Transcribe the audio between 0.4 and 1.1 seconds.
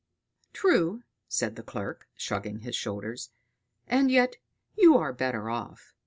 "True,"